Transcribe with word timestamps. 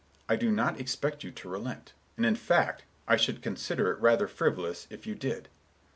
I 0.27 0.35
do 0.35 0.51
not 0.51 0.79
expect 0.79 1.23
you 1.23 1.29
to 1.29 1.47
relent, 1.49 1.93
and, 2.17 2.25
in 2.25 2.35
fact, 2.35 2.85
I 3.07 3.17
should 3.17 3.43
consider 3.43 3.91
it 3.91 4.01
rather 4.01 4.27
frivolous 4.27 4.87
if 4.89 5.05
you 5.05 5.13
did. 5.13 5.47